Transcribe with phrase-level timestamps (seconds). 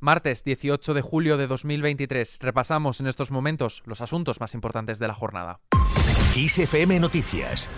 [0.00, 2.38] Martes 18 de julio de 2023.
[2.40, 5.60] Repasamos en estos momentos los asuntos más importantes de la jornada.
[6.36, 7.70] ISFM Noticias.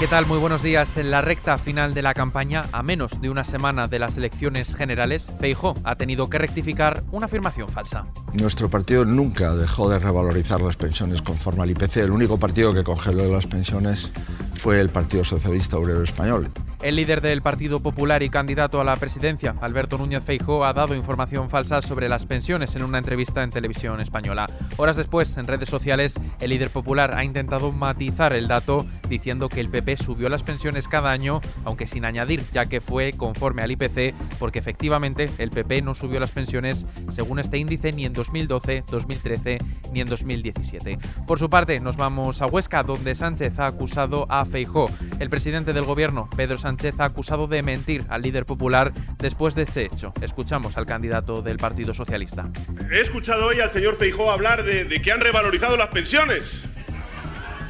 [0.00, 0.26] ¿Qué tal?
[0.26, 0.96] Muy buenos días.
[0.96, 4.74] En la recta final de la campaña, a menos de una semana de las elecciones
[4.74, 8.06] generales, Feijo ha tenido que rectificar una afirmación falsa.
[8.32, 11.98] Nuestro partido nunca dejó de revalorizar las pensiones conforme al IPC.
[11.98, 14.10] El único partido que congeló las pensiones
[14.54, 16.50] fue el Partido Socialista Obrero Español.
[16.82, 20.94] El líder del Partido Popular y candidato a la presidencia, Alberto Núñez Feijóo, ha dado
[20.94, 24.46] información falsa sobre las pensiones en una entrevista en televisión española.
[24.78, 29.60] Horas después, en redes sociales, el líder popular ha intentado matizar el dato diciendo que
[29.60, 33.72] el PP subió las pensiones cada año, aunque sin añadir, ya que fue conforme al
[33.72, 38.84] IPC, porque efectivamente el PP no subió las pensiones según este índice ni en 2012,
[38.90, 39.58] 2013
[39.92, 40.98] ni en 2017.
[41.26, 44.88] Por su parte, nos vamos a Huesca, donde Sánchez ha acusado a Feijóo.
[45.18, 49.56] El presidente del gobierno, Pedro Sánchez, Sánchez ha acusado de mentir al líder popular después
[49.56, 50.12] de este hecho.
[50.22, 52.48] Escuchamos al candidato del Partido Socialista.
[52.92, 56.62] He escuchado hoy al señor Feijó hablar de, de que han revalorizado las pensiones.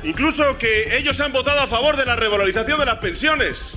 [0.04, 3.72] Incluso que ellos han votado a favor de la revalorización de las pensiones.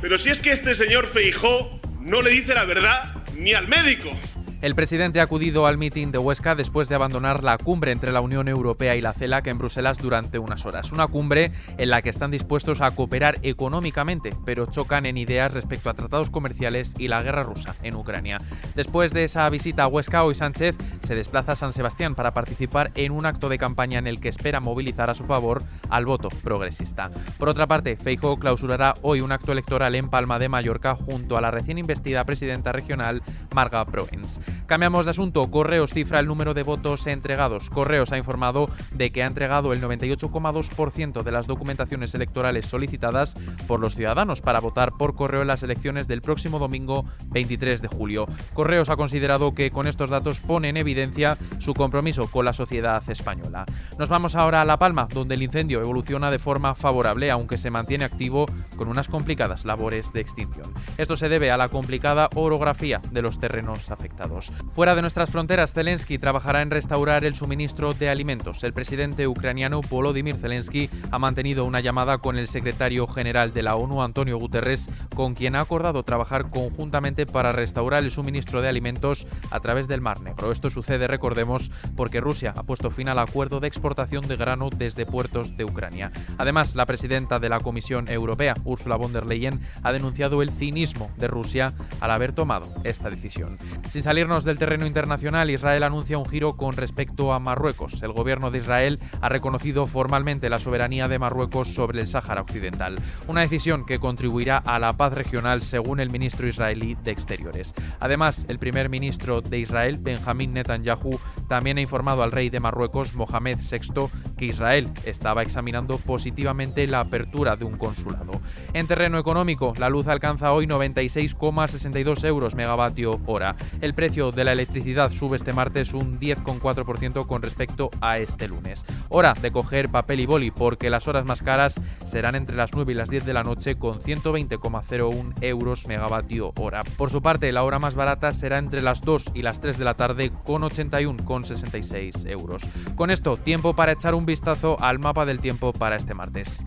[0.00, 4.12] Pero si es que este señor Feijó no le dice la verdad ni al médico.
[4.60, 8.20] El presidente ha acudido al mitin de Huesca después de abandonar la cumbre entre la
[8.20, 10.90] Unión Europea y la CELAC en Bruselas durante unas horas.
[10.90, 15.90] Una cumbre en la que están dispuestos a cooperar económicamente, pero chocan en ideas respecto
[15.90, 18.38] a tratados comerciales y la guerra rusa en Ucrania.
[18.74, 22.90] Después de esa visita a Huesca, hoy Sánchez se desplaza a San Sebastián para participar
[22.96, 26.30] en un acto de campaña en el que espera movilizar a su favor al voto
[26.30, 27.12] progresista.
[27.38, 31.40] Por otra parte, Feijóo clausurará hoy un acto electoral en Palma de Mallorca junto a
[31.40, 33.22] la recién investida presidenta regional
[33.54, 34.40] Marga Proens.
[34.66, 35.50] Cambiamos de asunto.
[35.50, 37.70] Correos cifra el número de votos entregados.
[37.70, 43.34] Correos ha informado de que ha entregado el 98,2% de las documentaciones electorales solicitadas
[43.66, 47.88] por los ciudadanos para votar por correo en las elecciones del próximo domingo 23 de
[47.88, 48.26] julio.
[48.54, 53.02] Correos ha considerado que con estos datos pone en evidencia su compromiso con la sociedad
[53.08, 53.64] española.
[53.98, 57.70] Nos vamos ahora a La Palma, donde el incendio evoluciona de forma favorable, aunque se
[57.70, 60.72] mantiene activo con unas complicadas labores de extinción.
[60.96, 64.37] Esto se debe a la complicada orografía de los terrenos afectados.
[64.72, 68.62] Fuera de nuestras fronteras, Zelensky trabajará en restaurar el suministro de alimentos.
[68.64, 73.76] El presidente ucraniano Volodymyr Zelensky ha mantenido una llamada con el secretario general de la
[73.76, 79.26] ONU, Antonio Guterres, con quien ha acordado trabajar conjuntamente para restaurar el suministro de alimentos
[79.50, 80.52] a través del Mar Negro.
[80.52, 85.06] Esto sucede, recordemos, porque Rusia ha puesto fin al acuerdo de exportación de grano desde
[85.06, 86.12] puertos de Ucrania.
[86.38, 91.10] Además, la presidenta de la Comisión Europea, Ursula von der Leyen, ha denunciado el cinismo
[91.16, 93.58] de Rusia al haber tomado esta decisión.
[93.90, 98.02] Sin salir del terreno internacional, Israel anuncia un giro con respecto a Marruecos.
[98.02, 102.96] El gobierno de Israel ha reconocido formalmente la soberanía de Marruecos sobre el Sáhara Occidental,
[103.26, 107.74] una decisión que contribuirá a la paz regional según el ministro israelí de Exteriores.
[108.00, 111.18] Además, el primer ministro de Israel, Benjamín Netanyahu,
[111.48, 117.00] también ha informado al rey de Marruecos, Mohamed VI, que Israel estaba examinando positivamente la
[117.00, 118.40] apertura de un consulado.
[118.72, 123.56] En terreno económico, la luz alcanza hoy 96,62 euros megavatio hora.
[123.82, 128.86] El precio de la electricidad sube este martes un 10,4% con respecto a este lunes.
[129.10, 132.92] Hora de coger papel y boli porque las horas más caras serán entre las 9
[132.92, 136.82] y las 10 de la noche con 120,01 euros megavatio hora.
[136.96, 139.84] Por su parte, la hora más barata será entre las 2 y las 3 de
[139.84, 142.62] la tarde con 81,66 euros.
[142.94, 146.62] Con esto, tiempo para echar un vistazo al mapa del tiempo para este martes.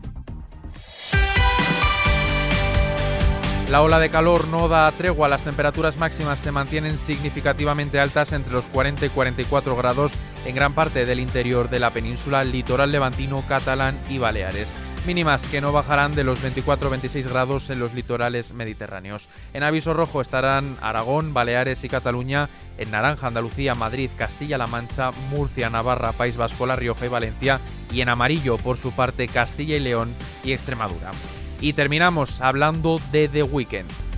[3.70, 8.52] La ola de calor no da tregua, las temperaturas máximas se mantienen significativamente altas entre
[8.52, 10.12] los 40 y 44 grados
[10.44, 14.74] en gran parte del interior de la península, litoral levantino, catalán y Baleares
[15.06, 19.30] mínimas que no bajarán de los 24-26 grados en los litorales mediterráneos.
[19.54, 25.70] En aviso rojo estarán Aragón, Baleares y Cataluña, en naranja Andalucía, Madrid, Castilla-La Mancha, Murcia,
[25.70, 27.60] Navarra, País Vasco, La Rioja y Valencia,
[27.92, 30.14] y en amarillo por su parte Castilla y León
[30.44, 31.12] y Extremadura.
[31.60, 34.11] Y terminamos hablando de The Weeknd.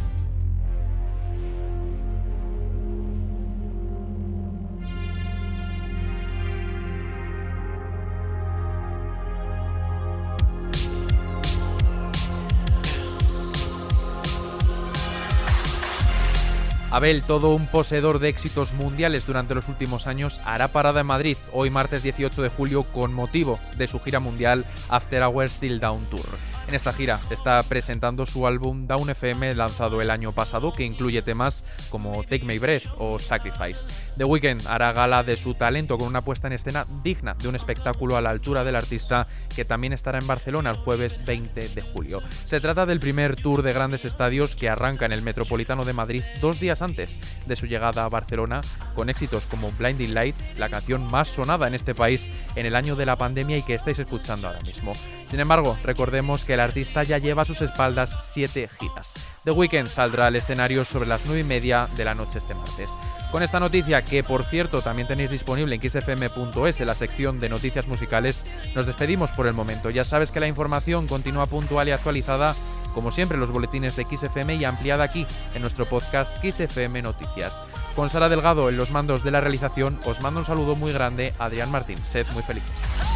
[16.94, 21.38] Abel, todo un poseedor de éxitos mundiales durante los últimos años, hará parada en Madrid
[21.52, 26.06] hoy martes 18 de julio con motivo de su gira mundial After Hours Still Down
[26.12, 26.22] Tour.
[26.68, 31.22] En esta gira está presentando su álbum Down FM lanzado el año pasado que incluye
[31.22, 33.86] temas como Take My Breath o Sacrifice.
[34.18, 37.56] The Weeknd hará gala de su talento con una puesta en escena digna de un
[37.56, 41.82] espectáculo a la altura del artista que también estará en Barcelona el jueves 20 de
[41.82, 42.22] julio.
[42.46, 46.24] Se trata del primer tour de grandes estadios que arranca en el Metropolitano de Madrid
[46.42, 48.62] dos días antes de su llegada a Barcelona
[48.96, 52.96] con éxitos como Blinding Lights, la canción más sonada en este país en el año
[52.96, 54.94] de la pandemia y que estáis escuchando ahora mismo.
[55.28, 59.14] Sin embargo, recordemos que el artista ya lleva a sus espaldas siete giras.
[59.44, 62.92] The Weeknd saldrá al escenario sobre las 9 y media de la noche este martes.
[63.32, 67.50] Con esta noticia, que por cierto también tenéis disponible en xfm.es en la sección de
[67.50, 68.46] noticias musicales,
[68.76, 69.90] nos despedimos por el momento.
[69.90, 72.56] Ya sabes que la información continúa puntual y actualizada
[72.94, 77.60] como siempre los boletines de XFM y ampliada aquí en nuestro podcast XFM Noticias.
[77.96, 81.34] Con Sara Delgado en los mandos de la realización, os mando un saludo muy grande,
[81.40, 81.98] Adrián Martín.
[82.06, 83.13] Sed muy felices.